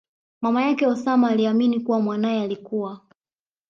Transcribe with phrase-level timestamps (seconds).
[0.41, 3.01] mama yake Osama aliamini kuwa mwanaye alikua